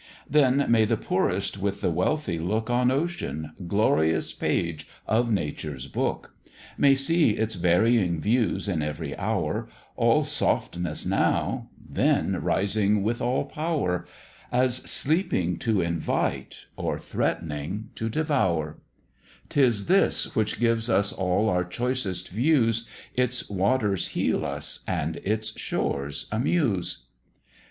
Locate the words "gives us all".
20.59-21.47